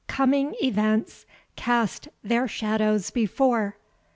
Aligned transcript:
Coming 0.07 0.55
events 0.63 1.27
cast 1.55 2.07
their 2.23 2.47
shadows 2.47 3.11
before. 3.11 3.77